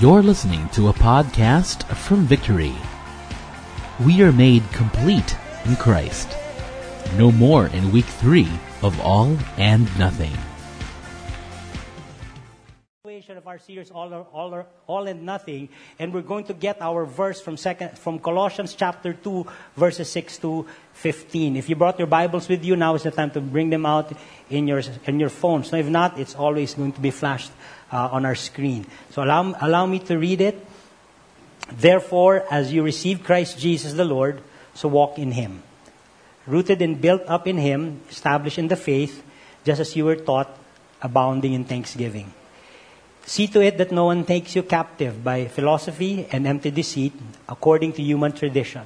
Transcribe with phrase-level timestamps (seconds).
[0.00, 2.74] You're listening to a podcast from Victory.
[4.02, 6.38] We are made complete in Christ.
[7.18, 8.48] No more in week three
[8.82, 10.32] of All and Nothing.
[13.50, 15.68] Our series all, or, all, or, all and nothing
[15.98, 19.44] and we're going to get our verse from second from colossians chapter 2
[19.74, 23.28] verses 6 to 15 if you brought your bibles with you now is the time
[23.28, 24.12] to bring them out
[24.50, 25.72] in your in your phones.
[25.72, 27.50] Now if not it's always going to be flashed
[27.90, 28.86] uh, on our screen.
[29.10, 30.64] So allow, allow me to read it.
[31.72, 34.40] Therefore as you receive christ jesus the lord
[34.74, 35.64] so walk in him.
[36.46, 39.24] Rooted and built up in him established in the faith
[39.64, 40.56] just as you were taught
[41.02, 42.32] abounding in thanksgiving
[43.26, 47.12] See to it that no one takes you captive by philosophy and empty deceit,
[47.48, 48.82] according to human tradition,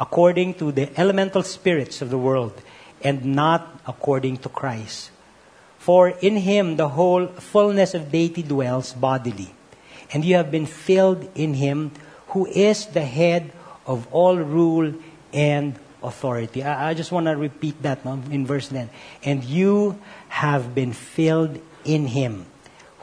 [0.00, 2.60] according to the elemental spirits of the world,
[3.02, 5.10] and not according to Christ.
[5.78, 9.54] For in him the whole fullness of deity dwells bodily,
[10.12, 11.92] and you have been filled in him
[12.28, 13.52] who is the head
[13.86, 14.94] of all rule
[15.32, 16.62] and authority.
[16.62, 18.90] I, I just want to repeat that no, in verse 10.
[19.24, 22.46] And you have been filled in him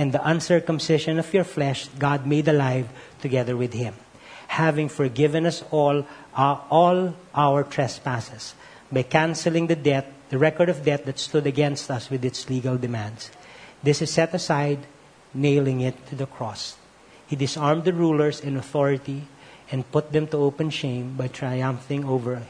[0.00, 2.88] and the uncircumcision of your flesh God made alive
[3.20, 3.92] together with him,
[4.48, 8.54] having forgiven us all uh, all our trespasses
[8.90, 12.78] by canceling the debt, the record of debt that stood against us with its legal
[12.78, 13.30] demands.
[13.82, 14.78] This is set aside,
[15.34, 16.80] nailing it to the cross.
[17.26, 19.28] He disarmed the rulers in authority
[19.70, 22.40] and put them to open shame by triumphing over,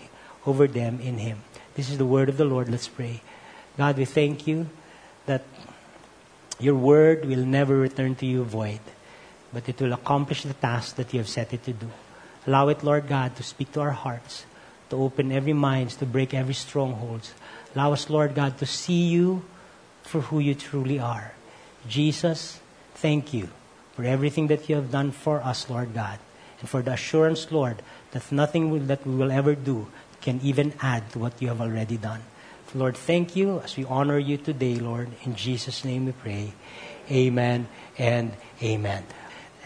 [0.47, 1.43] over them in him.
[1.75, 2.71] This is the word of the Lord.
[2.71, 3.21] Let's pray.
[3.77, 4.71] God, we thank you
[5.27, 5.43] that
[6.63, 8.81] your word will never return to you void,
[9.53, 11.91] but it will accomplish the task that you have set it to do.
[12.47, 14.45] Allow it, Lord God, to speak to our hearts,
[14.91, 17.35] to open every mind, to break every strongholds.
[17.75, 19.43] Allow us, Lord God, to see you
[20.03, 21.33] for who you truly are.
[21.89, 22.61] Jesus,
[22.95, 23.49] thank you
[23.93, 26.19] for everything that you have done for us, Lord God,
[26.61, 27.83] and for the assurance, Lord,
[28.13, 29.87] that nothing that we will ever do
[30.21, 32.21] can even add to what you have already done.
[32.71, 35.11] Lord, thank you as we honor you today, Lord.
[35.27, 36.55] In Jesus' name we pray.
[37.11, 37.67] Amen
[37.99, 38.31] and
[38.63, 39.03] amen.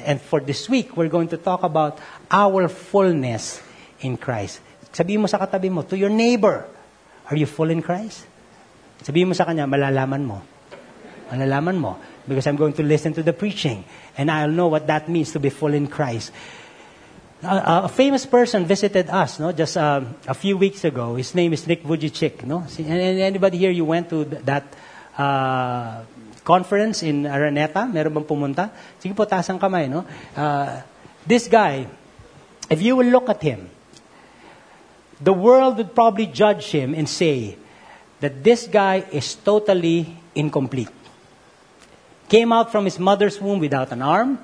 [0.00, 2.00] And for this week, we're going to talk about
[2.31, 3.60] our fullness
[4.00, 4.65] in Christ.
[4.88, 6.65] Sabihin mo sa katabi mo, to your neighbor,
[7.28, 8.25] are you full in Christ?
[9.04, 10.41] Sabihin mo sa kanya, malalaman mo.
[11.28, 12.00] Malalaman mo.
[12.25, 13.84] Because I'm going to listen to the preaching.
[14.16, 16.32] And I'll know what that means to be full in Christ
[17.44, 21.16] a, a famous person visited us, no, just uh, a few weeks ago.
[21.16, 22.65] His name is Nick Vujicic, no.
[22.78, 24.65] And Anybody here you went to that
[25.16, 26.03] uh,
[26.44, 27.91] conference in Araneta?
[27.91, 28.71] Meron bang pumunta?
[29.00, 30.04] Sige po, taas ang kamay, no.
[30.37, 30.83] Uh,
[31.27, 31.87] this guy,
[32.69, 33.71] if you will look at him,
[35.21, 37.56] the world would probably judge him and say
[38.21, 40.91] that this guy is totally incomplete.
[42.28, 44.38] Came out from his mother's womb without an arm,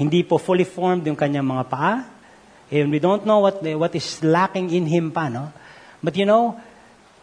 [0.00, 2.08] hindi po fully formed yung kanyang mga paa.
[2.72, 5.52] And we don't know what, what is lacking in him pa, no?
[6.02, 6.56] But you know,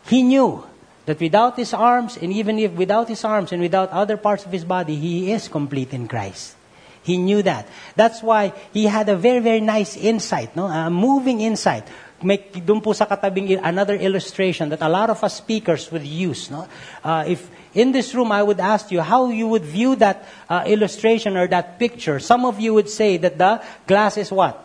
[0.06, 0.62] he knew
[1.10, 4.52] that without his arms, and even if without his arms and without other parts of
[4.52, 6.54] his body, he is complete in Christ.
[7.02, 7.66] He knew that.
[7.96, 10.68] That's why he had a very, very nice insight, no?
[10.68, 11.88] a moving insight.
[12.22, 16.52] May, po sa katabing another illustration that a lot of us speakers would use.
[16.52, 16.68] No?
[17.02, 20.66] Uh, if in this room, I would ask you how you would view that uh,
[20.66, 22.18] illustration or that picture.
[22.18, 24.58] Some of you would say that the glass is what?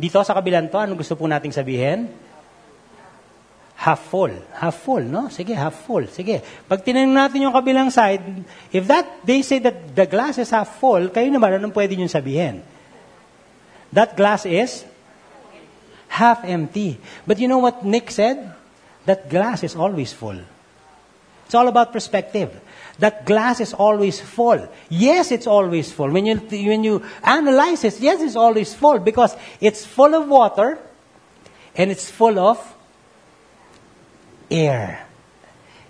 [0.00, 2.08] Dito sa kabilang to, ano gusto po nating sabihin?
[3.76, 4.32] Half full.
[4.56, 5.28] Half full, no?
[5.28, 6.08] Sige, half full.
[6.08, 6.40] Sige.
[6.64, 8.24] Pag tinanong natin yung kabilang side,
[8.72, 12.08] if that, they say that the glass is half full, kayo naman, anong pwede nyo
[12.08, 12.64] sabihin?
[13.92, 14.88] That glass is
[16.08, 16.96] half empty.
[17.28, 18.40] But you know what Nick said?
[19.04, 20.40] That glass is always full.
[21.46, 22.60] It's all about perspective.
[22.98, 24.68] That glass is always full.
[24.88, 26.10] Yes, it's always full.
[26.10, 30.78] When you, when you analyze it, yes, it's always full because it's full of water
[31.74, 32.74] and it's full of
[34.50, 35.06] air.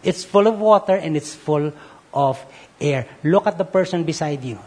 [0.03, 1.73] It's full of water and it's full
[2.13, 2.45] of
[2.81, 3.07] air.
[3.23, 4.59] Look at the person beside you.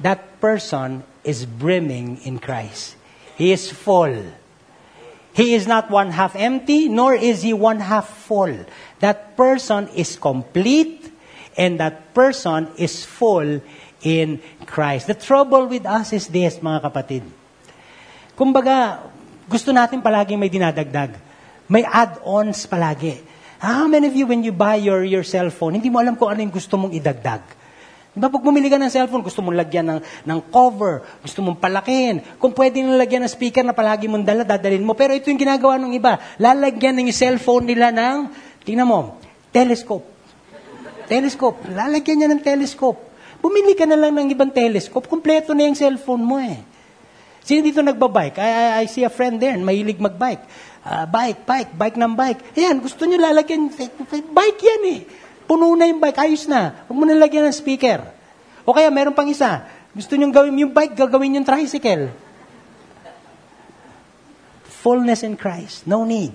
[0.00, 2.96] That person is brimming in Christ.
[3.36, 4.32] He is full.
[5.32, 8.52] He is not one half empty, nor is he one half full.
[9.00, 11.08] That person is complete,
[11.56, 13.64] and that person is full
[14.04, 15.08] in Christ.
[15.08, 17.24] The trouble with us is this, mga kapatid.
[18.36, 19.08] Kumbaga,
[19.48, 21.16] gusto natin palagi may dinadagdag.
[21.68, 23.24] May add-ons palagi.
[23.62, 26.42] How many of you, when you buy your, your cellphone, hindi mo alam kung ano
[26.42, 27.61] yung gusto mong idagdag?
[28.12, 31.56] Di ba, pag bumili ka ng cellphone, gusto mong lagyan ng, ng cover, gusto mong
[31.56, 32.20] palakihin.
[32.36, 34.92] Kung pwede nang lagyan ng speaker na palagi mong dala, dadalhin mo.
[34.92, 36.20] Pero ito yung ginagawa ng iba.
[36.36, 38.28] Lalagyan ng cellphone nila ng,
[38.68, 39.16] tingnan mo,
[39.48, 40.04] telescope.
[41.08, 41.64] Telescope.
[41.72, 43.00] Lalagyan niya ng telescope.
[43.40, 46.62] Bumili ka na lang ng ibang telescope, kompleto na yung cellphone mo eh.
[47.42, 48.38] Sino dito nagbabike?
[48.38, 50.46] I, I, I see a friend there, mahilig magbike.
[50.86, 52.54] Uh, bike, bike, bike ng bike.
[52.54, 53.66] Ayan, gusto niyo lalagyan,
[54.30, 55.00] bike yan eh.
[55.46, 56.86] Puno na yung bike, ayos na.
[56.86, 58.04] Huwag mo na lagyan ng speaker.
[58.62, 62.08] O kaya meron pang isa, gusto nyo gawin yung bike, gagawin yung tricycle.
[64.82, 66.34] Fullness in Christ, no need.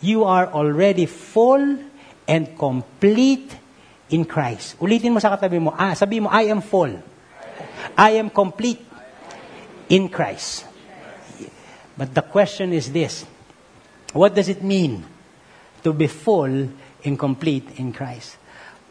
[0.00, 1.78] You are already full
[2.26, 3.52] and complete
[4.10, 4.74] in Christ.
[4.82, 6.98] Ulitin mo sa katabi mo, ah, sabi mo, I am full.
[7.94, 8.82] I am complete
[9.90, 10.66] in Christ.
[11.98, 13.28] But the question is this,
[14.16, 15.04] what does it mean
[15.84, 16.70] to be full
[17.02, 18.36] incomplete in Christ.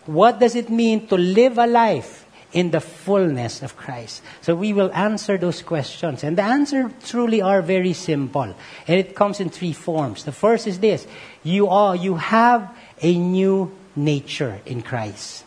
[0.05, 4.23] What does it mean to live a life in the fullness of Christ?
[4.41, 6.23] So we will answer those questions.
[6.23, 8.55] And the answer truly are very simple.
[8.87, 10.23] And it comes in three forms.
[10.23, 11.05] The first is this.
[11.43, 15.45] You are, you have a new nature in Christ.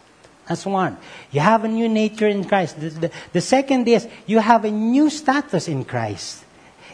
[0.49, 0.97] That's one.
[1.31, 2.81] You have a new nature in Christ.
[2.81, 6.45] The, the, the second is you have a new status in Christ.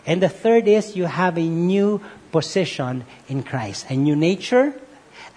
[0.06, 2.00] And the third is you have a new
[2.30, 3.86] position in Christ.
[3.90, 4.74] A new nature,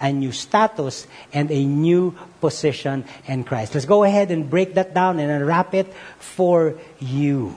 [0.02, 3.74] a new status and a new position in Christ.
[3.74, 7.56] Let's go ahead and break that down and unwrap it for you.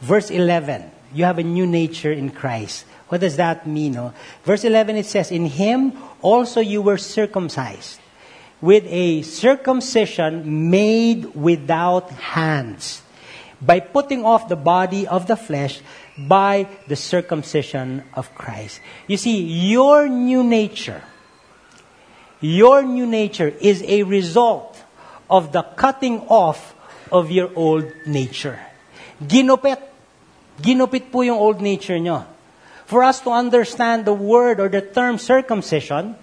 [0.00, 2.84] Verse 11, you have a new nature in Christ.
[3.08, 3.92] What does that mean?
[3.92, 4.12] No?
[4.44, 5.92] Verse 11 it says, In him
[6.22, 8.00] also you were circumcised
[8.60, 13.02] with a circumcision made without hands,
[13.60, 15.80] by putting off the body of the flesh
[16.16, 18.80] by the circumcision of Christ.
[19.06, 19.40] You see,
[19.70, 21.02] your new nature
[22.40, 24.76] your new nature is a result
[25.28, 26.74] of the cutting off
[27.12, 28.58] of your old nature.
[29.22, 29.82] Ginupit.
[30.60, 32.26] Ginupit po yung old nature nyo.
[32.86, 36.16] For us to understand the word or the term circumcision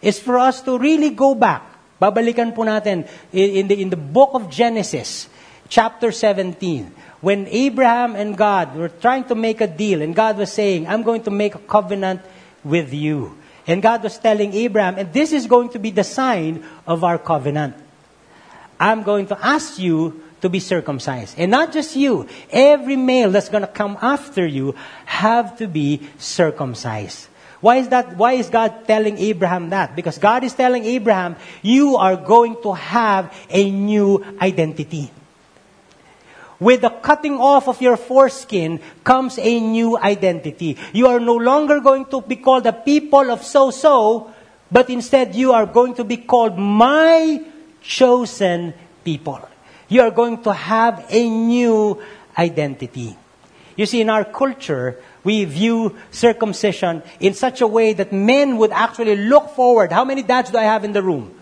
[0.00, 1.66] is for us to really go back.
[2.00, 5.28] Babalikan po natin in the, in the book of Genesis,
[5.68, 6.92] chapter 17,
[7.24, 11.02] when Abraham and God were trying to make a deal, and God was saying, I'm
[11.02, 12.20] going to make a covenant
[12.62, 13.34] with you.
[13.66, 17.18] And God was telling Abraham, and this is going to be the sign of our
[17.18, 17.74] covenant.
[18.78, 21.38] I'm going to ask you to be circumcised.
[21.38, 24.74] And not just you, every male that's going to come after you
[25.06, 27.26] have to be circumcised.
[27.60, 28.16] Why is that?
[28.16, 29.96] Why is God telling Abraham that?
[29.96, 35.10] Because God is telling Abraham, you are going to have a new identity.
[36.58, 40.78] With the cutting off of your foreskin comes a new identity.
[40.92, 44.32] You are no longer going to be called the people of so so,
[44.72, 47.44] but instead you are going to be called my
[47.82, 48.72] chosen
[49.04, 49.40] people.
[49.88, 52.00] You are going to have a new
[52.36, 53.16] identity.
[53.76, 58.72] You see, in our culture, we view circumcision in such a way that men would
[58.72, 59.92] actually look forward.
[59.92, 61.38] How many dads do I have in the room?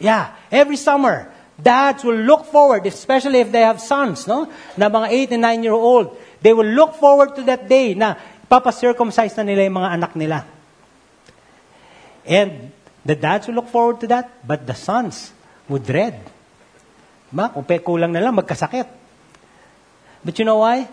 [0.00, 4.48] Yeah, every summer, dads will look forward, especially if they have sons, no?
[4.76, 6.16] Na mga 8 and 9 year old.
[6.40, 8.14] They will look forward to that day na
[8.50, 10.38] papacircumcise na nila yung mga anak nila.
[12.26, 12.70] And
[13.04, 15.32] the dads will look forward to that, but the sons
[15.68, 16.20] would dread.
[17.32, 18.86] Ma, kung kulang na lang, magkasakit.
[20.24, 20.88] But you know why?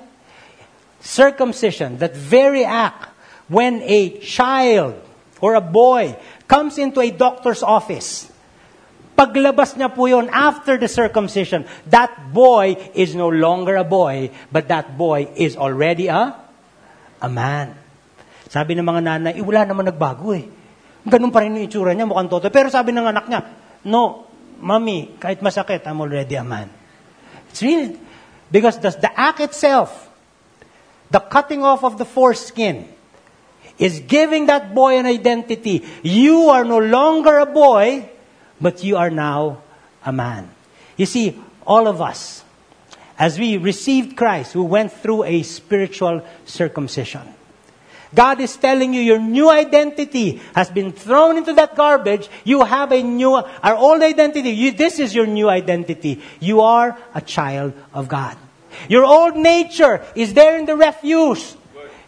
[1.01, 3.09] Circumcision, that very act,
[3.49, 4.95] when a child
[5.41, 6.15] or a boy
[6.47, 8.32] comes into a doctor's office,
[9.13, 14.65] Paglabas niya po yun after the circumcision, that boy is no longer a boy, but
[14.73, 16.33] that boy is already a,
[17.21, 17.77] a man.
[18.49, 20.45] Sabi ng mga nanay, eh, wala naman nagbago eh.
[21.05, 22.49] Ganun pa rin yung itsura niya, mukhang toto.
[22.49, 23.41] Pero sabi ng anak niya,
[23.85, 24.25] no,
[24.61, 26.69] mommy, kahit masakit, I'm already a man.
[27.49, 27.93] It's real.
[28.49, 30.09] Because the, the act itself,
[31.09, 32.89] the cutting off of the foreskin,
[33.77, 35.81] is giving that boy an identity.
[36.01, 38.09] You are no longer a boy,
[38.59, 39.61] but you are now
[40.05, 40.49] a man.
[40.97, 42.43] You see, all of us,
[43.17, 47.33] as we received Christ, we went through a spiritual circumcision,
[48.13, 52.29] God is telling you your new identity has been thrown into that garbage.
[52.43, 54.51] You have a new, our old identity.
[54.51, 56.21] You, this is your new identity.
[56.39, 58.37] You are a child of God.
[58.87, 61.57] Your old nature is there in the refuse.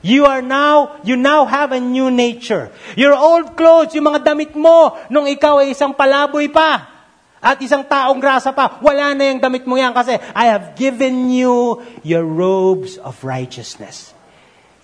[0.06, 2.70] You are now, you now have a new nature.
[2.94, 6.94] Your old clothes, yung mga damit mo, nung ikaw ay isang palaboy pa.
[7.42, 11.34] At isang taong grasa pa, wala na yung damit mo yan kasi I have given
[11.34, 14.14] you your robes of righteousness.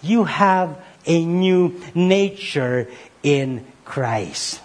[0.01, 0.73] You have
[1.05, 2.89] a new nature
[3.21, 4.57] in Christ.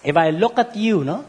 [0.00, 1.28] If I look at you, no,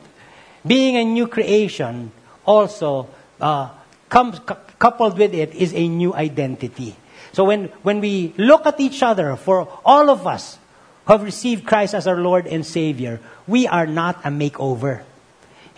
[0.64, 2.16] being a new creation,
[2.48, 3.12] also
[3.44, 3.76] uh,
[4.08, 6.96] comes cu- coupled with it is a new identity.
[7.32, 10.58] So when when we look at each other, for all of us
[11.06, 15.06] who have received Christ as our Lord and Savior, we are not a makeover.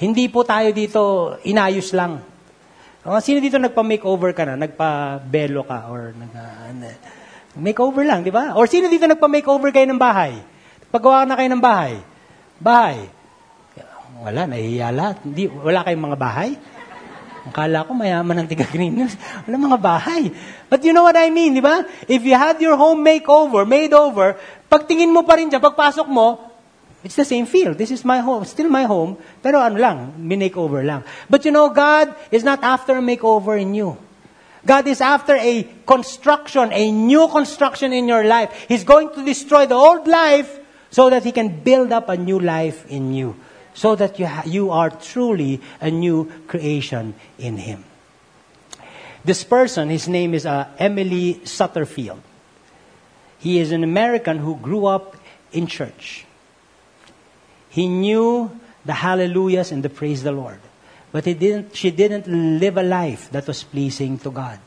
[0.01, 2.25] Hindi po tayo dito inayos lang.
[3.01, 4.53] Uh, sino dito nagpa-makeover ka na?
[4.57, 5.89] Nagpa-belo ka?
[5.89, 6.93] Or nag, uh,
[7.57, 8.53] makeover lang, di ba?
[8.53, 10.37] Or sino dito nagpa-makeover kayo ng bahay?
[10.93, 11.97] Paggawa na kayo ng bahay?
[12.61, 13.09] Bahay.
[14.21, 15.17] Wala, nahihiya lahat.
[15.25, 16.49] Hindi, wala kayong mga bahay?
[17.41, 19.17] Akala ko mayaman ng tiga Greenhills.
[19.49, 20.29] Wala mga bahay.
[20.69, 21.81] But you know what I mean, di ba?
[22.05, 24.37] If you had your home makeover, made over,
[24.69, 26.37] pagtingin mo pa rin dyan, pagpasok mo,
[27.01, 27.73] it's the same feel.
[27.73, 29.97] This is my home, still my home, pero ano lang,
[30.53, 31.01] over lang.
[31.29, 33.97] But you know, God is not after a makeover in you.
[34.61, 38.53] God is after a construction, a new construction in your life.
[38.69, 40.61] He's going to destroy the old life
[40.93, 43.33] so that He can build up a new life in you
[43.73, 47.83] so that you, ha- you are truly a new creation in Him.
[49.23, 52.21] This person, his name is uh, Emily Sutterfield.
[53.37, 55.15] He is an American who grew up
[55.51, 56.25] in church.
[57.69, 60.59] He knew the hallelujahs and the praise the Lord.
[61.11, 64.59] But he didn't, she didn't live a life that was pleasing to God.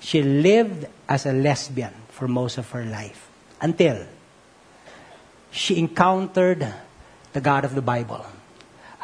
[0.00, 3.28] She lived as a lesbian for most of her life
[3.60, 4.04] until
[5.50, 6.66] she encountered
[7.32, 8.26] the God of the Bible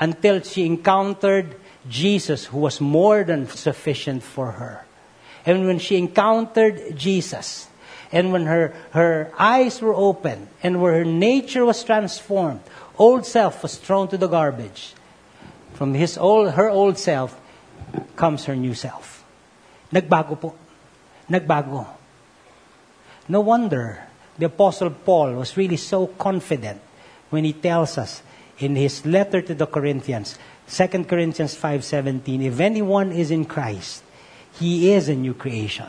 [0.01, 1.57] until she encountered
[1.89, 4.85] Jesus, who was more than sufficient for her.
[5.47, 7.69] And when she encountered Jesus,
[8.13, 12.61] and when her, her eyes were opened, and where her nature was transformed,
[12.99, 14.95] old self was thrown to the garbage.
[15.75, 17.39] From his old, her old self
[18.17, 19.25] comes her new self.
[19.93, 20.55] Nagbago po.
[21.31, 21.87] Nagbago.
[23.29, 24.05] No wonder
[24.39, 26.81] the Apostle Paul was really so confident
[27.31, 28.23] when he tells us
[28.59, 30.39] in his letter to the Corinthians,
[30.69, 34.03] 2 Corinthians 5:17, if anyone is in Christ,
[34.59, 35.87] he is a new creation.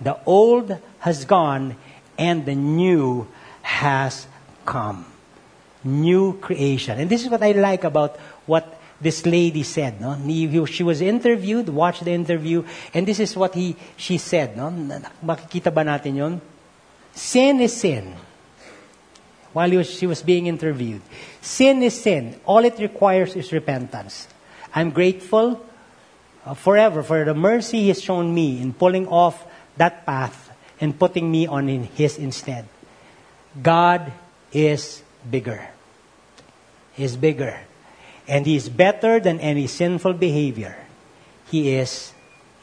[0.00, 1.76] The old has gone
[2.18, 3.28] and the new
[3.62, 4.26] has
[4.64, 5.04] come.
[5.84, 6.98] New creation.
[6.98, 8.16] And this is what I like about
[8.46, 10.00] what this lady said.
[10.00, 10.16] No?
[10.66, 14.56] She was interviewed, watched the interview, and this is what he, she said.
[14.56, 14.70] No?
[15.24, 16.40] Makikita ba natin yon?
[17.12, 18.16] Sin is sin
[19.52, 21.02] while was, she was being interviewed.
[21.40, 22.38] Sin is sin.
[22.44, 24.28] All it requires is repentance.
[24.74, 25.64] I'm grateful
[26.44, 29.44] uh, forever for the mercy He has shown me in pulling off
[29.76, 32.66] that path and putting me on in His instead.
[33.60, 34.12] God
[34.52, 35.68] is bigger.
[36.92, 37.58] He is bigger.
[38.28, 40.76] And He is better than any sinful behavior.
[41.50, 42.12] He is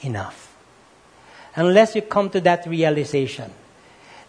[0.01, 0.55] enough.
[1.55, 3.51] Unless you come to that realization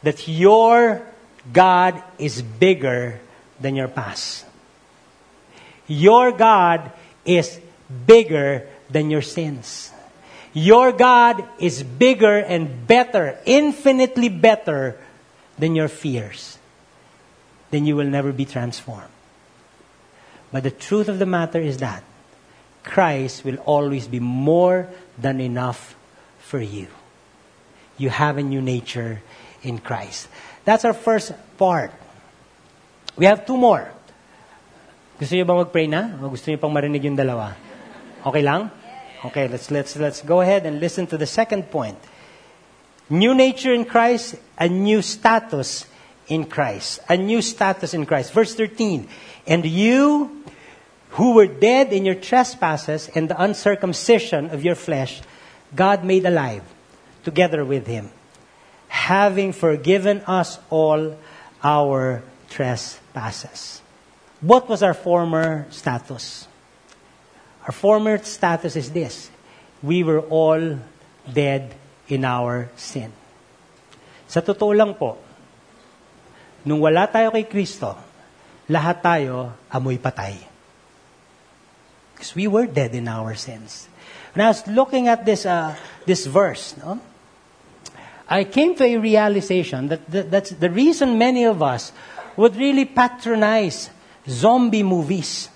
[0.02, 1.02] that your
[1.52, 3.20] God is bigger
[3.60, 4.44] than your past.
[5.86, 6.92] Your God
[7.24, 7.60] is
[8.06, 9.90] bigger than your sins.
[10.52, 14.98] Your God is bigger and better, infinitely better
[15.58, 16.58] than your fears.
[17.70, 19.12] Then you will never be transformed.
[20.50, 22.02] But the truth of the matter is that
[22.82, 25.94] Christ will always be more than enough
[26.38, 26.88] for you.
[27.98, 29.20] You have a new nature
[29.62, 30.28] in Christ.
[30.68, 31.96] That's our first part.
[33.16, 33.88] We have two more.
[35.16, 36.20] Gusto niyo ba mag-pray na?
[36.20, 37.56] O gusto niyo pang marinig yung dalawa?
[38.20, 38.68] Okay lang?
[39.24, 41.96] Okay, let's, let's, let's go ahead and listen to the second point.
[43.08, 45.88] New nature in Christ, a new status
[46.28, 47.00] in Christ.
[47.08, 48.36] A new status in Christ.
[48.36, 49.08] Verse 13.
[49.48, 50.44] And you
[51.16, 55.24] who were dead in your trespasses and the uncircumcision of your flesh,
[55.72, 56.60] God made alive
[57.24, 58.12] together with him
[58.88, 61.16] having forgiven us all
[61.62, 63.80] our trespasses.
[64.40, 66.48] What was our former status?
[67.68, 69.30] Our former status is this
[69.82, 70.80] we were all
[71.28, 71.74] dead
[72.08, 73.12] in our sin.
[74.28, 75.16] Sa totoo lang po,
[76.64, 77.96] nung wala tayo kay Kristo,
[78.68, 80.36] lahat tayo amoy patay.
[82.12, 83.86] Because we were dead in our sins.
[84.34, 86.98] When I was looking at this, uh, this verse, no?
[88.28, 91.92] I came to a realization that the, that's the reason many of us
[92.36, 93.88] would really patronize
[94.28, 95.48] zombie movies.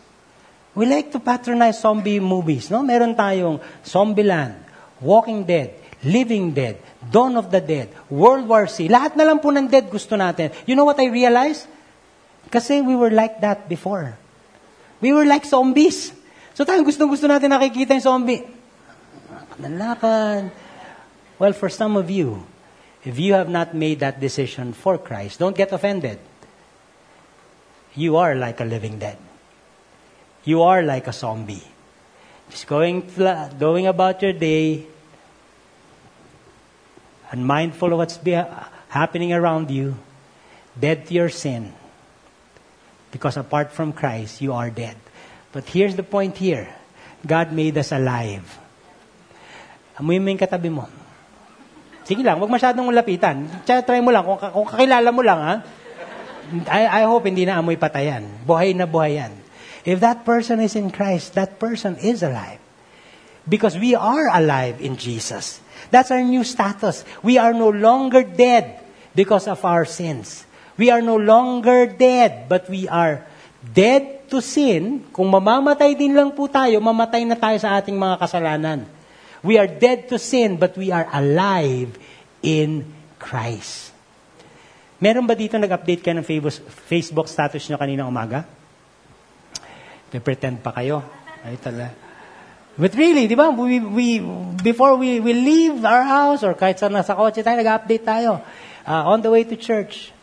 [0.75, 2.73] We like to patronize zombie movies.
[2.73, 2.81] No?
[2.81, 4.57] Meron tayong Zombieland,
[5.05, 6.81] Walking Dead, Living Dead,
[7.13, 8.89] Dawn of the Dead, World War Z.
[8.89, 10.49] Lahat na lang po ng dead gusto natin.
[10.65, 11.69] You know what I realized?
[12.49, 14.17] Kasi we were like that before.
[15.05, 16.17] We were like zombies.
[16.57, 18.43] So tayo gustong-gusto natin nakikita yung zombie.
[19.61, 20.49] Nalakad.
[21.37, 22.41] Well, for some of you,
[23.05, 26.19] if you have not made that decision for Christ, don't get offended.
[27.95, 29.19] You are like a living dead.
[30.45, 31.63] You are like a zombie.
[32.51, 33.09] Just going,
[33.59, 34.87] going about your day,
[37.31, 38.19] unmindful of what's
[38.89, 39.97] happening around you,
[40.79, 41.73] dead to your sin.
[43.11, 44.97] Because apart from Christ, you are dead.
[45.53, 46.69] But here's the point here
[47.27, 48.59] God made us alive.
[49.99, 50.89] Amoy mo yung katabi mo.
[52.13, 53.49] Sige lang, huwag masyadong lapitan.
[53.65, 55.55] Try mo lang, kung, kung kakilala mo lang, ha?
[56.69, 58.29] I, I hope hindi na amoy patayan.
[58.45, 59.33] Buhay na buhay yan.
[59.89, 62.61] If that person is in Christ, that person is alive.
[63.49, 65.65] Because we are alive in Jesus.
[65.89, 67.01] That's our new status.
[67.25, 68.85] We are no longer dead
[69.17, 70.45] because of our sins.
[70.77, 73.25] We are no longer dead, but we are
[73.65, 75.09] dead to sin.
[75.17, 78.85] Kung mamamatay din lang po tayo, mamatay na tayo sa ating mga kasalanan.
[79.43, 81.99] We are dead to sin, but we are alive
[82.43, 82.87] in
[83.19, 83.91] Christ.
[85.03, 86.27] Meron ba dito nag-update kayo ng
[86.87, 88.47] Facebook status nyo kanina umaga?
[90.15, 91.03] May pretend pa kayo.
[91.43, 91.91] Ay tala.
[92.79, 93.51] But really, di ba?
[93.51, 94.07] We, we,
[94.63, 98.41] before we, we leave our house or kahit saan nasa kotse tayo, nag-update tayo.
[98.87, 100.15] Uh, on the way to church.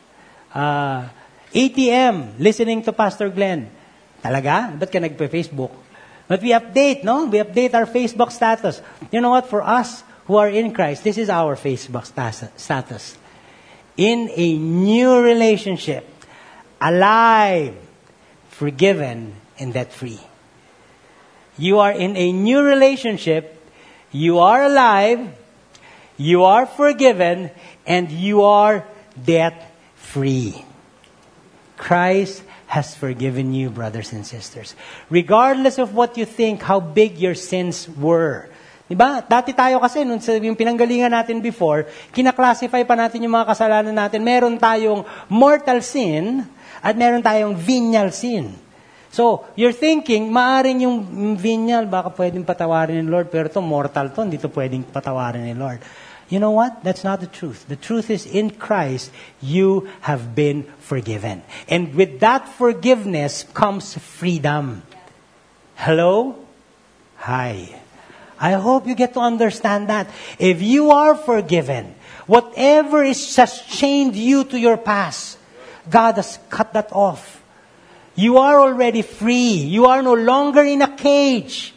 [0.55, 1.11] Uh,
[1.51, 3.67] ATM, listening to Pastor Glenn.
[4.23, 4.73] Talaga?
[4.79, 5.88] Ba't ka nagpe-Facebook?
[6.29, 7.25] But we update, no?
[7.25, 8.81] We update our Facebook status.
[9.11, 9.49] You know what?
[9.49, 13.17] For us who are in Christ, this is our Facebook status
[13.97, 16.07] in a new relationship,
[16.79, 17.75] alive,
[18.49, 20.21] forgiven, and debt free.
[21.57, 23.59] You are in a new relationship,
[24.13, 25.35] you are alive,
[26.15, 27.49] you are forgiven,
[27.85, 28.85] and you are
[29.25, 30.63] debt free.
[31.75, 34.77] Christ has forgiven you, brothers and sisters.
[35.09, 38.45] Regardless of what you think, how big your sins were.
[38.85, 39.25] Diba?
[39.25, 43.93] Dati tayo kasi, nung sa, yung pinanggalingan natin before, kinaklasify pa natin yung mga kasalanan
[43.93, 44.21] natin.
[44.21, 46.45] Meron tayong mortal sin
[46.81, 48.53] at meron tayong venial sin.
[49.09, 51.01] So, you're thinking, maaring yung
[51.37, 55.57] venial, baka pwedeng patawarin ni Lord, pero to mortal to, hindi to pwedeng patawarin ni
[55.57, 55.81] Lord.
[56.29, 56.83] You know what?
[56.83, 57.67] That's not the truth.
[57.67, 59.11] The truth is in Christ,
[59.41, 61.41] you have been forgiven.
[61.67, 64.83] And with that forgiveness comes freedom.
[65.75, 66.37] Hello?
[67.17, 67.81] Hi.
[68.39, 70.07] I hope you get to understand that.
[70.37, 71.95] If you are forgiven,
[72.27, 75.37] whatever is has chained you to your past,
[75.89, 77.41] God has cut that off.
[78.13, 79.55] You are already free.
[79.65, 81.73] You are no longer in a cage.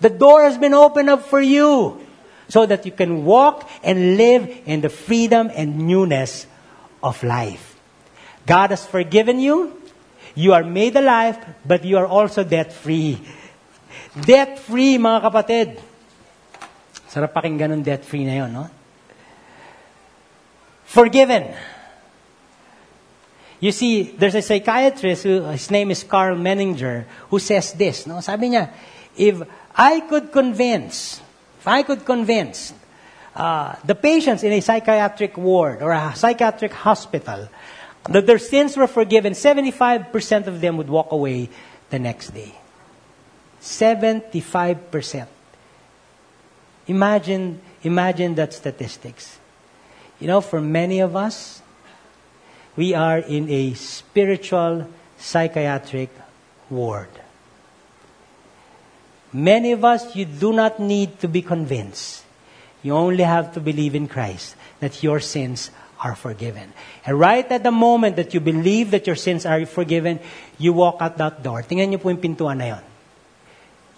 [0.00, 2.06] The door has been opened up for you
[2.48, 6.46] so that you can walk and live in the freedom and newness
[7.02, 7.76] of life.
[8.46, 9.76] God has forgiven you.
[10.34, 13.20] You are made alive, but you are also debt free.
[14.16, 15.68] Debt free, mga kapatid.
[17.08, 18.68] Sarap pakinggan ng debt-free na yon, no?
[20.84, 21.52] Forgiven.
[23.60, 28.20] You see, there's a psychiatrist, who, his name is Karl Menninger, who says this, no?
[28.20, 28.70] Sabi niya,
[29.16, 29.42] if
[29.74, 31.20] I could convince,
[31.68, 32.72] I could convince
[33.34, 37.48] uh, the patients in a psychiatric ward or a psychiatric hospital
[38.08, 41.48] that their sins were forgiven, 75% of them would walk away
[41.90, 42.54] the next day.
[43.60, 45.26] 75%.
[46.86, 49.38] Imagine, imagine that statistics.
[50.18, 51.60] You know, for many of us,
[52.76, 56.10] we are in a spiritual psychiatric
[56.70, 57.08] ward.
[59.32, 62.24] Many of us, you do not need to be convinced.
[62.82, 66.72] You only have to believe in Christ that your sins are forgiven.
[67.04, 70.20] And right at the moment that you believe that your sins are forgiven,
[70.56, 71.62] you walk out that door.
[71.62, 72.84] Tingnan niyo po yung pintuan na yon.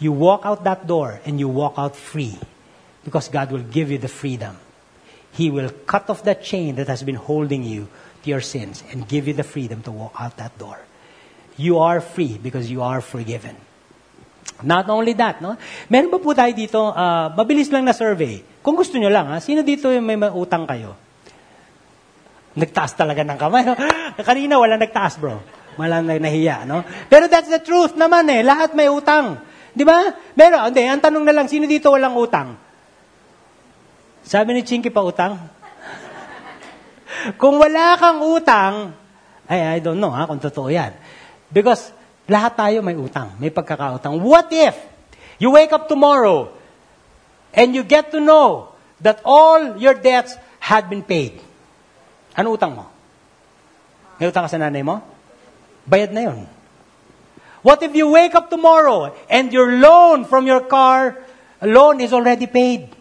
[0.00, 2.40] You walk out that door and you walk out free.
[3.04, 4.56] Because God will give you the freedom.
[5.32, 7.88] He will cut off that chain that has been holding you
[8.24, 10.80] to your sins and give you the freedom to walk out that door.
[11.56, 13.56] You are free because you are forgiven.
[14.60, 15.56] Not only that, no?
[15.88, 18.44] Meron ba po tayo dito, uh, mabilis lang na survey.
[18.60, 19.40] Kung gusto nyo lang, ha?
[19.40, 20.96] sino dito yung may utang kayo?
[22.52, 23.62] Nagtaas talaga ng kamay.
[23.64, 23.74] No?
[24.28, 25.40] Kanina, wala nagtaas, bro.
[25.80, 26.84] Walang nahiya, no?
[27.08, 28.44] Pero that's the truth naman eh.
[28.44, 29.40] Lahat may utang.
[29.72, 30.12] Di ba?
[30.36, 32.58] Pero, hindi, ang tanong na lang, sino dito walang utang?
[34.26, 35.40] Sabi ni Chinky pa utang.
[37.40, 38.92] kung wala kang utang,
[39.48, 40.92] ay, I don't know ha, kung totoo yan.
[41.48, 41.96] Because
[42.30, 44.22] lahat tayo may utang, may pagkakautang.
[44.22, 44.78] What if
[45.42, 46.54] you wake up tomorrow
[47.50, 48.70] and you get to know
[49.02, 51.42] that all your debts had been paid?
[52.38, 52.86] Ano utang mo?
[54.22, 55.02] May utang ka sa nanay mo?
[55.90, 56.46] Bayad na yon.
[57.66, 61.18] What if you wake up tomorrow and your loan from your car
[61.60, 62.94] loan is already paid?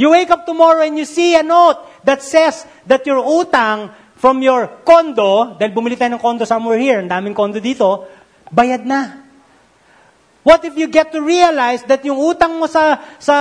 [0.00, 1.76] You wake up tomorrow and you see a note
[2.08, 7.00] that says that your utang from your condo, dahil bumili tayo ng condo somewhere here,
[7.00, 8.04] ang daming condo dito,
[8.52, 9.24] bayad na.
[10.44, 13.36] What if you get to realize that yung utang mo sa, sa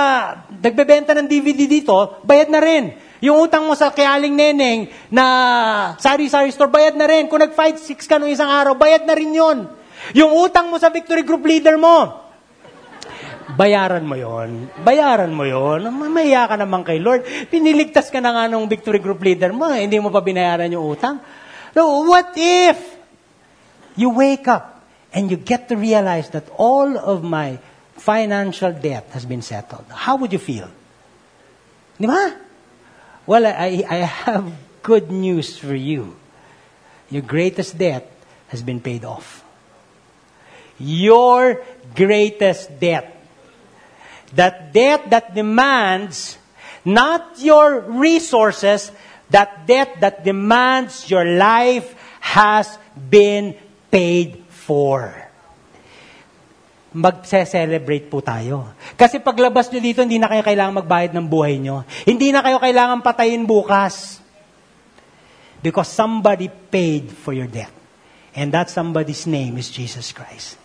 [0.48, 2.96] nagbebenta ng DVD dito, bayad na rin.
[3.20, 5.26] Yung utang mo sa Kialing Neneng na
[6.00, 7.28] sari-sari store, bayad na rin.
[7.28, 9.68] Kung nag-5-6 ka nung isang araw, bayad na rin yon.
[10.15, 12.29] Yung utang mo sa Victory Group leader mo,
[13.56, 14.70] bayaran mo yon.
[14.86, 15.88] Bayaran mo yon.
[15.90, 17.26] Mamaya ka naman kay Lord.
[17.50, 21.18] Piniligtas ka na nga ng Victory Group leader mo, hindi mo pa binayaran yung utang.
[21.74, 22.78] So, what if
[23.96, 24.82] you wake up
[25.14, 27.58] and you get to realize that all of my
[27.98, 29.86] financial debt has been settled?
[29.90, 30.70] How would you feel?
[32.00, 32.34] Di ba?
[33.28, 34.50] Well, I, I have
[34.82, 36.16] good news for you.
[37.10, 38.10] Your greatest debt
[38.48, 39.44] has been paid off.
[40.80, 41.62] Your
[41.94, 43.19] greatest debt.
[44.36, 46.38] That debt that demands
[46.86, 48.92] not your resources,
[49.30, 53.56] that debt that demands your life has been
[53.89, 55.30] paid for.
[56.94, 58.74] magse-celebrate po tayo.
[58.98, 61.86] Kasi paglabas nyo dito, hindi na kayo kailangan magbayad ng buhay nyo.
[62.06, 64.22] Hindi na kayo kailangan patayin bukas.
[65.62, 67.72] Because somebody paid for your debt.
[68.34, 70.56] And that somebody's name is Jesus Christ.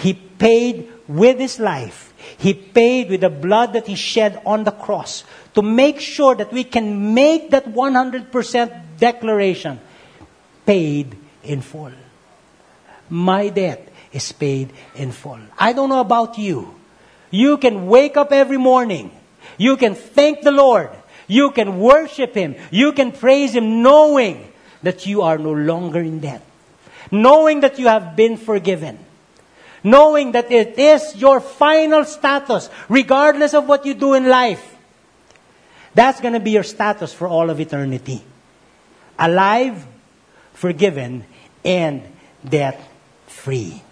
[0.00, 2.09] He paid with his life.
[2.38, 6.52] He paid with the blood that he shed on the cross to make sure that
[6.52, 9.80] we can make that 100% declaration
[10.66, 11.92] paid in full.
[13.08, 15.40] My debt is paid in full.
[15.58, 16.74] I don't know about you.
[17.30, 19.10] You can wake up every morning.
[19.58, 20.90] You can thank the Lord.
[21.26, 22.56] You can worship Him.
[22.70, 24.52] You can praise Him knowing
[24.82, 26.42] that you are no longer in debt.
[27.10, 28.98] Knowing that you have been forgiven.
[29.82, 34.62] Knowing that it is your final status, regardless of what you do in life.
[35.94, 38.22] That's going to be your status for all of eternity.
[39.18, 39.84] Alive,
[40.54, 41.24] forgiven,
[41.64, 42.02] and
[42.46, 42.80] debt
[43.26, 43.82] free.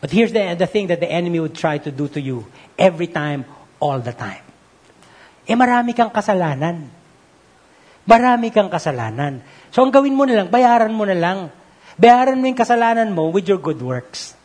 [0.00, 2.46] But here's the, the thing that the enemy would try to do to you
[2.78, 3.46] every time,
[3.80, 4.44] all the time.
[5.48, 6.90] Eh marami kang kasalanan.
[8.06, 9.42] Marami kang kasalanan.
[9.72, 11.50] So ang gawin mo na lang, bayaran mo na lang.
[11.96, 14.35] Bayaran mo yung kasalanan mo with your good works.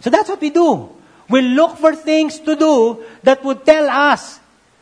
[0.00, 0.90] So that's what we do.
[1.28, 4.38] We look for things to do that would tell us,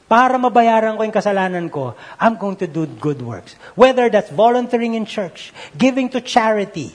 [0.08, 3.56] para mabayaran ko yung kasalanan ko, I'm going to do good works.
[3.74, 6.92] Whether that's volunteering in church, giving to charity,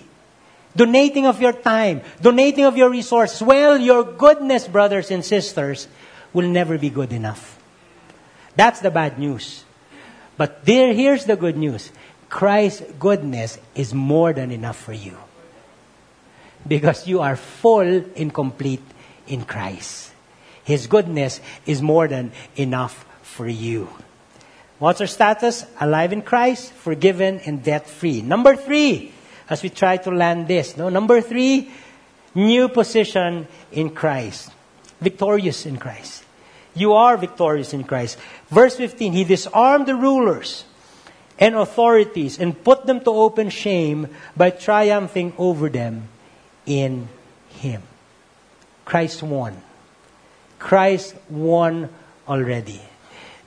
[0.75, 3.41] donating of your time, donating of your resources.
[3.41, 5.87] Well, your goodness, brothers and sisters,
[6.31, 7.57] will never be good enough.
[8.55, 9.63] That's the bad news.
[10.37, 11.91] But there, here's the good news.
[12.29, 15.17] Christ's goodness is more than enough for you.
[16.69, 18.83] Because you are full and complete
[19.27, 20.11] in Christ.
[20.63, 23.89] His goodness is more than enough for you.
[24.77, 25.65] What's our status?
[25.81, 28.21] Alive in Christ, forgiven, and debt free.
[28.21, 29.11] Number three,
[29.49, 30.77] as we try to land this.
[30.77, 30.89] No?
[30.89, 31.71] Number three,
[32.35, 34.51] new position in Christ.
[35.01, 36.23] Victorious in Christ.
[36.75, 38.17] You are victorious in Christ.
[38.49, 40.65] Verse 15, He disarmed the rulers
[41.39, 46.07] and authorities and put them to open shame by triumphing over them
[46.69, 47.09] in
[47.57, 47.81] Him.
[48.85, 49.57] Christ won.
[50.61, 51.89] Christ won
[52.29, 52.77] already.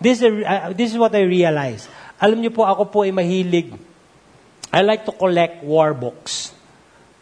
[0.02, 1.86] This is, uh, this is what I realize.
[2.18, 3.70] Alam niyo po, ako po ay mahilig
[4.72, 6.56] I like to collect war books.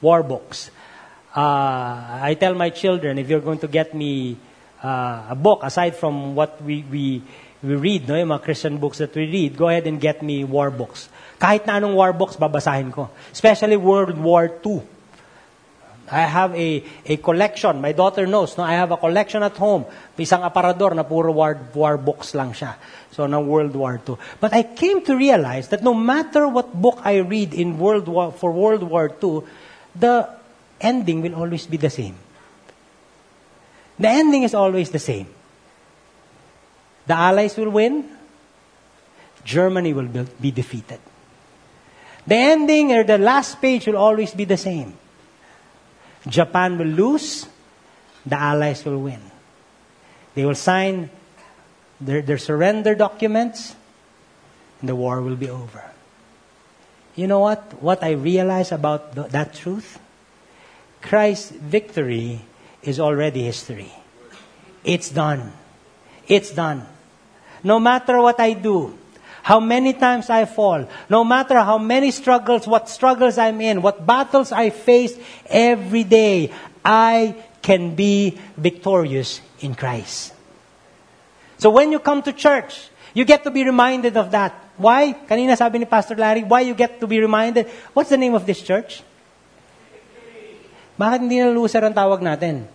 [0.00, 0.70] War books.
[1.34, 4.38] Uh, I tell my children, if you're going to get me
[4.82, 7.22] uh, a book, aside from what we, we,
[7.62, 10.44] we read, no, yung mga Christian books that we read, go ahead and get me
[10.44, 11.10] war books.
[11.42, 13.10] Kahit na anong war books, babasahin ko.
[13.32, 14.86] Especially World War II.
[16.10, 17.80] I have a, a collection.
[17.80, 18.64] My daughter knows, no?
[18.64, 19.86] I have a collection at home.
[20.18, 22.74] Isang aparador na puro war, war books lang siya.
[23.12, 24.16] So, ng World War II.
[24.40, 28.32] But I came to realize that no matter what book I read in World War,
[28.32, 29.42] for World War II,
[29.94, 30.28] the
[30.80, 32.14] ending will always be the same.
[33.98, 35.28] The ending is always the same.
[37.06, 38.08] The Allies will win.
[39.44, 40.08] Germany will
[40.40, 40.98] be defeated.
[42.26, 44.96] The ending or the last page will always be the same.
[46.26, 47.46] Japan will lose,
[48.26, 49.20] the Allies will win.
[50.34, 51.10] They will sign
[52.00, 53.74] their, their surrender documents,
[54.80, 55.84] and the war will be over.
[57.16, 57.82] You know what?
[57.82, 59.98] What I realize about th- that truth?
[61.02, 62.40] Christ's victory
[62.82, 63.92] is already history.
[64.84, 65.52] It's done.
[66.28, 66.86] It's done.
[67.62, 68.96] No matter what I do,
[69.42, 74.04] how many times I fall, no matter how many struggles, what struggles I'm in, what
[74.04, 76.52] battles I face every day,
[76.84, 80.34] I can be victorious in Christ.
[81.58, 84.54] So when you come to church, you get to be reminded of that.
[84.76, 85.12] Why?
[85.12, 87.68] Kanina sabi ni Pastor Larry, why you get to be reminded?
[87.92, 89.02] What's the name of this church?
[90.96, 92.68] Bakit hindi na loser ang tawag natin?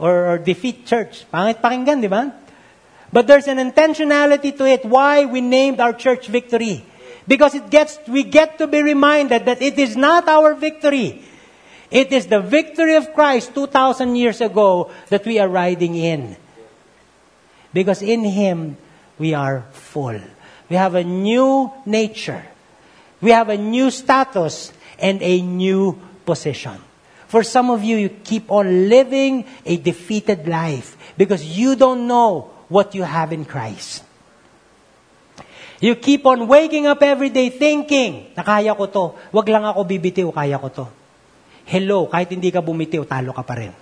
[0.00, 1.24] Or, or defeat church.
[1.28, 2.28] Pangit pakinggan, di ba?
[3.12, 4.84] But there's an intentionality to it.
[4.84, 6.84] Why we named our church victory.
[7.26, 11.22] Because it gets, we get to be reminded that it is not our victory.
[11.90, 16.36] It is the victory of Christ 2,000 years ago that we are riding in.
[17.72, 18.76] Because in Him,
[19.18, 20.20] we are full.
[20.68, 22.44] We have a new nature.
[23.20, 26.76] We have a new status and a new position.
[27.26, 32.50] For some of you, you keep on living a defeated life because you don't know
[32.68, 34.04] what you have in Christ.
[35.78, 39.04] You keep on waking up every day thinking, nakaya ko to.
[39.30, 40.86] Wag lang ako bibitiw, kaya ko to.
[41.68, 43.72] Hello, kahit hindi ka bumitiw, talo ka pa rin.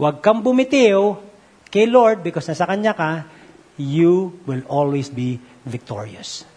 [0.00, 1.20] Wag kang bumitiw
[1.68, 3.28] kay Lord because nasa Kanya ka,
[3.76, 5.36] you will always be
[5.68, 6.48] victorious.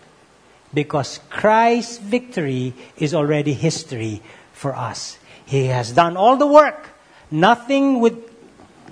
[0.72, 4.24] Because Christ's victory is already history
[4.56, 5.20] for us.
[5.46, 6.90] He has done all the work.
[7.30, 8.18] Nothing with,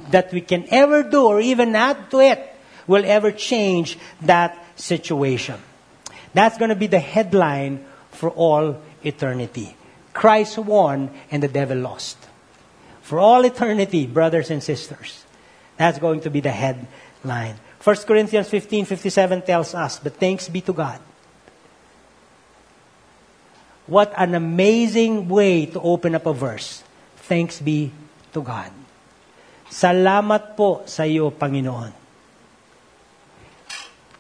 [0.10, 2.56] that we can ever do or even add to it
[2.88, 5.60] will ever change that situation.
[6.34, 9.76] That's going to be the headline for all eternity.
[10.14, 12.18] Christ won and the devil lost.
[13.02, 15.26] For all eternity, brothers and sisters.
[15.78, 17.56] That's going to be the headline.
[17.84, 21.00] 1 Corinthians 15 57 tells us, But thanks be to God.
[23.88, 26.84] What an amazing way to open up a verse.
[27.28, 27.92] Thanks be
[28.34, 28.72] to God.
[29.72, 31.96] Salamat po sa iyo, Panginoon.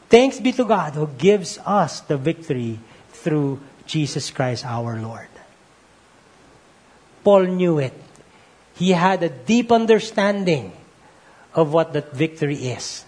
[0.08, 2.80] Thanks be to God who gives us the victory
[3.12, 5.28] through Jesus Christ our Lord.
[7.24, 7.96] Paul knew it.
[8.76, 10.72] He had a deep understanding
[11.54, 13.04] of what that victory is.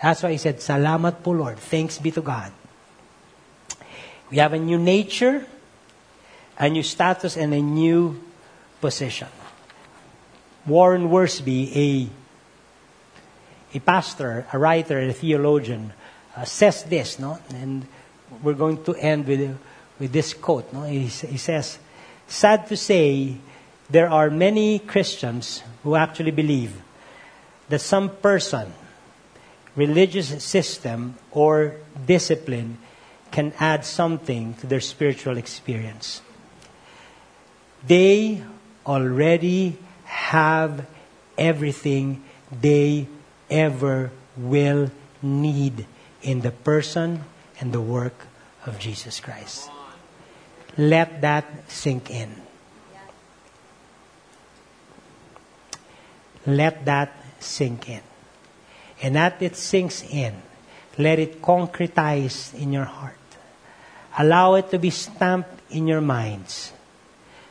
[0.00, 1.60] That's why he said, Salamat po Lord.
[1.60, 2.52] Thanks be to God.
[4.30, 5.44] We have a new nature,
[6.56, 8.20] a new status, and a new
[8.80, 9.28] position.
[10.68, 12.08] Warren Wiersbe, a,
[13.74, 15.92] a pastor, a writer, a theologian,
[16.36, 17.38] uh, says this, no?
[17.54, 17.86] And
[18.42, 19.58] we're going to end with,
[19.98, 20.82] with this quote, no?
[20.82, 21.78] He, he says,
[22.26, 23.36] Sad to say,
[23.88, 26.82] there are many Christians who actually believe
[27.70, 28.72] that some person,
[29.74, 31.76] religious system, or
[32.06, 32.76] discipline
[33.30, 36.20] can add something to their spiritual experience.
[37.86, 38.42] They
[38.84, 39.78] already
[40.08, 40.86] have
[41.36, 43.06] everything they
[43.50, 44.90] ever will
[45.22, 45.86] need
[46.22, 47.24] in the person
[47.60, 48.26] and the work
[48.66, 49.70] of Jesus Christ.
[50.76, 52.30] Let that sink in.
[56.46, 58.00] Let that sink in.
[59.02, 60.34] And as it sinks in,
[60.96, 63.14] let it concretize in your heart.
[64.18, 66.72] Allow it to be stamped in your minds.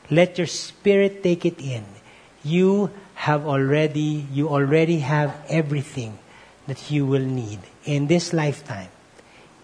[0.09, 1.85] Let your spirit take it in.
[2.43, 6.19] You have already, you already have everything
[6.67, 8.89] that you will need in this lifetime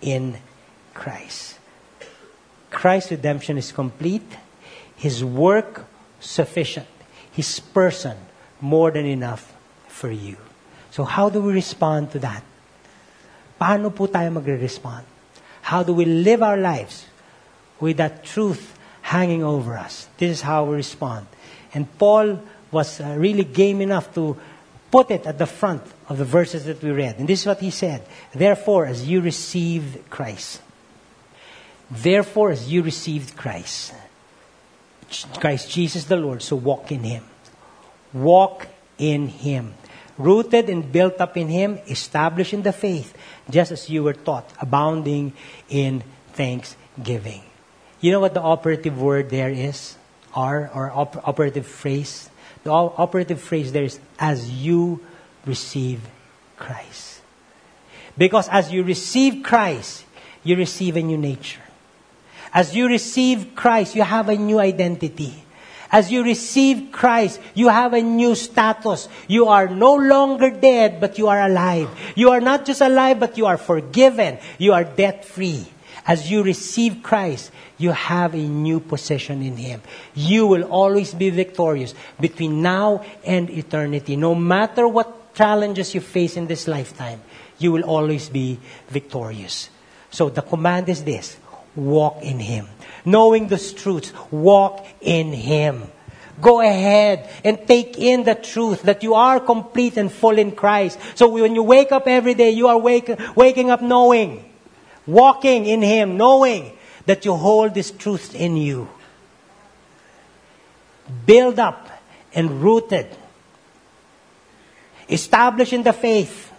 [0.01, 0.37] in
[0.93, 1.59] Christ.
[2.69, 4.25] Christ's redemption is complete.
[4.95, 5.85] His work
[6.19, 6.87] sufficient.
[7.31, 8.17] His person
[8.61, 9.53] more than enough
[9.87, 10.37] for you.
[10.91, 12.43] So how do we respond to that?
[13.59, 15.05] Paano po tayo magre-respond?
[15.61, 17.05] How do we live our lives
[17.79, 20.07] with that truth hanging over us?
[20.17, 21.27] This is how we respond.
[21.73, 22.39] And Paul
[22.73, 24.35] was uh, really game enough to
[24.91, 27.17] put it at the front of the verses that we read.
[27.17, 28.05] And this is what he said.
[28.33, 30.61] Therefore, as you received Christ,
[31.89, 33.93] therefore, as you received Christ,
[35.39, 37.23] Christ Jesus the Lord, so walk in him.
[38.13, 39.73] Walk in him.
[40.17, 43.17] Rooted and built up in him, established in the faith,
[43.49, 45.33] just as you were taught, abounding
[45.69, 47.41] in thanksgiving.
[47.99, 49.97] You know what the operative word there is?
[50.35, 52.29] R, or op- operative phrase?
[52.63, 55.01] The operative phrase there is, as you
[55.45, 56.01] receive
[56.57, 57.21] Christ.
[58.17, 60.05] Because as you receive Christ,
[60.43, 61.61] you receive a new nature.
[62.53, 65.43] As you receive Christ, you have a new identity.
[65.91, 69.09] As you receive Christ, you have a new status.
[69.27, 71.89] You are no longer dead, but you are alive.
[72.15, 74.39] You are not just alive, but you are forgiven.
[74.57, 75.67] You are debt free.
[76.05, 79.81] As you receive Christ, you have a new possession in Him.
[80.13, 84.15] You will always be victorious between now and eternity.
[84.15, 87.21] No matter what challenges you face in this lifetime,
[87.57, 89.69] you will always be victorious.
[90.11, 91.37] So the command is this
[91.75, 92.67] walk in Him.
[93.05, 95.83] Knowing those truths, walk in Him.
[96.41, 100.99] Go ahead and take in the truth that you are complete and full in Christ.
[101.15, 104.43] So when you wake up every day, you are wake, waking up knowing,
[105.05, 108.87] walking in Him, knowing that you hold this truth in you.
[111.25, 111.89] Build up
[112.33, 113.07] and rooted.
[115.09, 116.51] Established in the faith.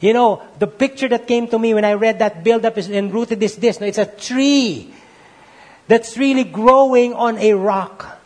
[0.00, 3.12] You know, the picture that came to me when I read that build up and
[3.12, 3.80] rooted is this.
[3.80, 4.94] No, it's a tree
[5.88, 8.20] that's really growing on a rock.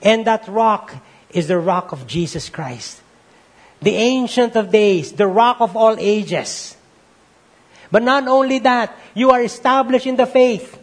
[0.00, 0.94] And that rock
[1.30, 3.02] is the rock of Jesus Christ.
[3.82, 6.76] The ancient of days, the rock of all ages.
[7.90, 10.78] But not only that, you are established in the faith.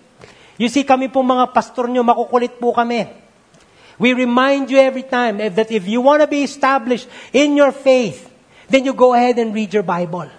[0.58, 3.08] You see, kami po mga pastor nyo, makukulit po kami.
[3.98, 7.72] We remind you every time eh, that if you want to be established in your
[7.72, 8.30] faith,
[8.70, 10.30] then you go ahead and read your Bible.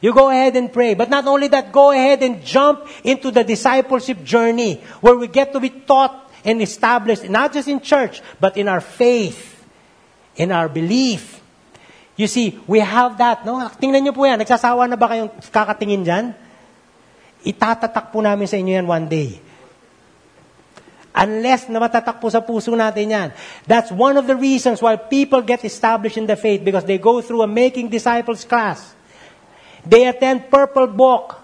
[0.00, 0.94] You go ahead and pray.
[0.94, 5.52] But not only that, go ahead and jump into the discipleship journey where we get
[5.52, 9.62] to be taught and established, not just in church, but in our faith,
[10.34, 11.41] in our belief.
[12.16, 13.56] You see, we have that, no?
[13.80, 14.36] Tingnan niyo po yan.
[14.36, 16.24] Nagsasawa na ba kayong kakatingin dyan?
[17.42, 19.40] Itatatak po namin sa inyo yan one day.
[21.12, 23.28] Unless na matatak po sa puso natin yan.
[23.68, 27.20] That's one of the reasons why people get established in the faith because they go
[27.20, 28.96] through a making disciples class.
[29.84, 31.36] They attend Purple Book.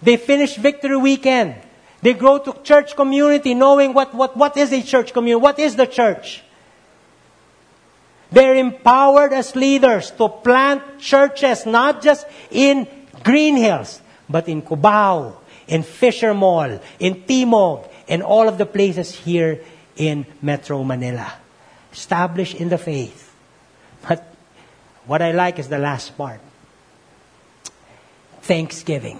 [0.00, 1.60] They finish Victory Weekend.
[2.00, 5.76] They grow to church community knowing what, what, what is a church community, what is
[5.76, 6.40] the church.
[8.30, 12.86] They're empowered as leaders to plant churches not just in
[13.26, 15.34] Greenhills, but in Cubao,
[15.66, 19.62] in Fisher Mall, in Timog, and all of the places here
[19.96, 21.32] in Metro Manila.
[21.92, 23.34] Established in the faith.
[24.06, 24.22] But
[25.06, 26.40] what I like is the last part.
[28.42, 29.18] Thanksgiving.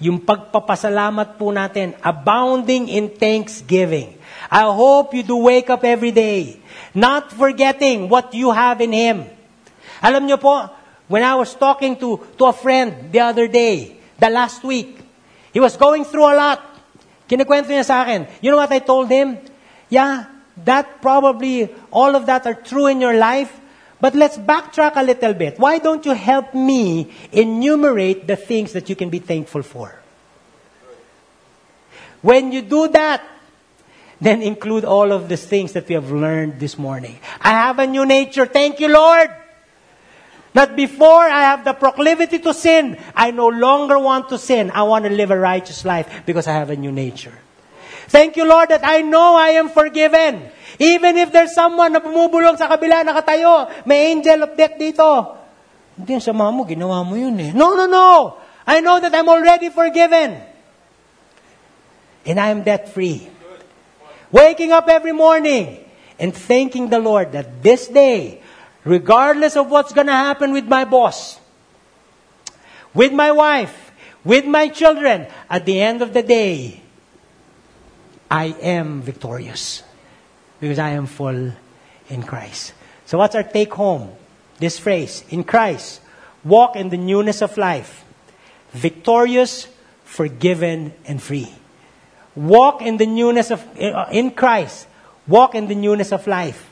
[0.00, 4.15] Yung pagpapasalamat po natin, abounding in thanksgiving.
[4.50, 6.60] I hope you do wake up every day,
[6.94, 9.26] not forgetting what you have in Him.
[10.02, 10.70] Alam niyo po,
[11.08, 14.98] when I was talking to, to a friend the other day, the last week,
[15.52, 16.60] he was going through a lot.
[17.28, 18.26] Kinikwento niya sa akin.
[18.40, 19.38] You know what I told him?
[19.88, 20.26] Yeah,
[20.64, 23.52] that probably, all of that are true in your life,
[24.00, 25.58] but let's backtrack a little bit.
[25.58, 29.98] Why don't you help me enumerate the things that you can be thankful for?
[32.22, 33.22] When you do that,
[34.20, 37.18] then include all of the things that we have learned this morning.
[37.40, 38.46] I have a new nature.
[38.46, 39.30] Thank you, Lord.
[40.54, 44.70] That before I have the proclivity to sin, I no longer want to sin.
[44.72, 47.36] I want to live a righteous life because I have a new nature.
[48.08, 50.48] Thank you, Lord, that I know I am forgiven.
[50.78, 55.36] Even if there's someone na bumubulong sa kabila, nakatayo, may angel of death dito.
[55.96, 57.52] Hindi, sa mo, ginawa mo yun eh.
[57.52, 58.36] No, no, no!
[58.66, 60.40] I know that I'm already forgiven.
[62.24, 63.35] And I am debt free.
[64.32, 65.84] Waking up every morning
[66.18, 68.42] and thanking the Lord that this day,
[68.84, 71.38] regardless of what's going to happen with my boss,
[72.94, 73.92] with my wife,
[74.24, 76.80] with my children, at the end of the day,
[78.30, 79.82] I am victorious
[80.60, 81.52] because I am full
[82.08, 82.72] in Christ.
[83.04, 84.10] So, what's our take home?
[84.58, 86.00] This phrase, in Christ,
[86.42, 88.04] walk in the newness of life,
[88.72, 89.68] victorious,
[90.04, 91.52] forgiven, and free.
[92.36, 94.86] Walk in the newness of, uh, in Christ,
[95.26, 96.68] walk in the newness of life,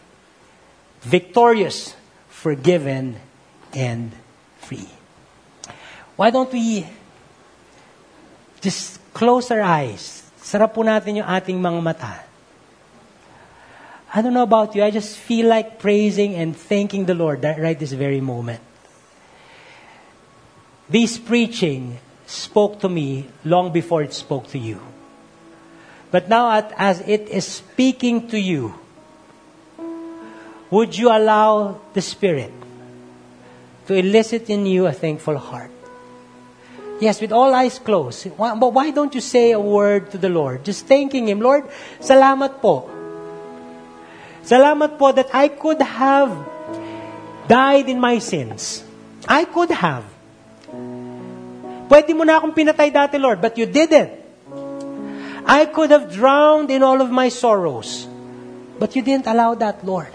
[1.01, 1.97] victorious,
[2.29, 3.17] forgiven,
[3.73, 4.13] and
[4.61, 4.89] free.
[6.17, 6.87] Why don't we
[8.61, 10.23] just close our eyes?
[10.37, 12.21] Sarap po natin yung ating mga mata.
[14.15, 17.75] I don't know about you, I just feel like praising and thanking the Lord right
[17.75, 18.61] this very moment.
[20.89, 24.94] This preaching spoke to me long before it spoke to you.
[26.15, 26.47] But now,
[26.79, 28.71] as it is speaking to you,
[30.71, 32.55] would you allow the Spirit
[33.91, 35.75] to elicit in you a thankful heart?
[37.03, 38.31] Yes, with all eyes closed.
[38.39, 40.63] But why don't you say a word to the Lord?
[40.63, 41.67] Just thanking Him, Lord,
[41.99, 42.87] salamat po.
[44.47, 46.31] Salamat po that I could have
[47.51, 48.87] died in my sins.
[49.27, 50.07] I could have.
[51.91, 54.24] Pwede mo na akong pinatay dati, Lord, but you didn't.
[55.47, 58.09] I could have drowned in all of my sorrows,
[58.79, 60.13] but you didn't allow that, Lord.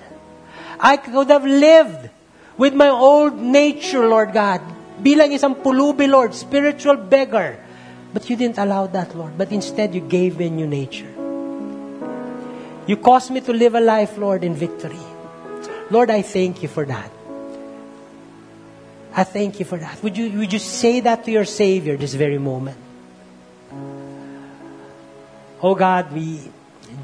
[0.79, 2.09] I could have lived
[2.57, 4.61] with my old nature, Lord God,
[5.01, 7.61] bilang isang pulubi, Lord, spiritual beggar.
[8.11, 9.37] But you didn't allow that, Lord.
[9.37, 11.13] But instead, you gave me a new nature.
[12.87, 14.97] You caused me to live a life, Lord, in victory.
[15.91, 17.11] Lord, I thank you for that.
[19.13, 20.01] I thank you for that.
[20.01, 22.88] Would you, would you say that to your Savior this very moment?
[25.61, 26.39] Oh God, we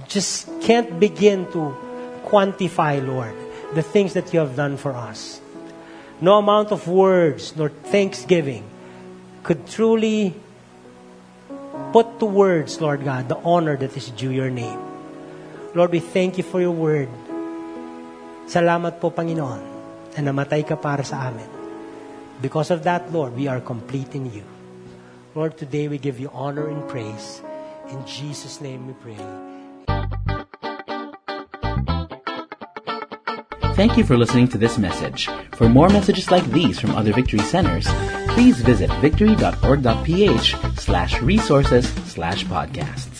[0.07, 1.75] just can't begin to
[2.23, 3.35] quantify, Lord,
[3.75, 5.41] the things that you have done for us.
[6.21, 8.63] No amount of words nor thanksgiving
[9.43, 10.33] could truly
[11.91, 14.79] put to words, Lord God, the honor that is due your name.
[15.75, 17.11] Lord, we thank you for your word.
[18.47, 19.59] Salamat po, Panginoon,
[20.15, 21.51] na namatay ka para sa amin.
[22.39, 24.47] Because of that, Lord, we are complete in you.
[25.35, 27.43] Lord, today we give you honor and praise.
[27.89, 29.17] In Jesus' name we pray.
[33.75, 35.27] Thank you for listening to this message.
[35.53, 37.87] For more messages like these from other Victory Centers,
[38.29, 43.14] please visit victory.org.ph slash resources slash podcast.